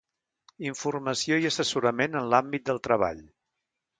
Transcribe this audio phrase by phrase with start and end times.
[0.69, 3.21] Informació i assessorament en l'àmbit del treball.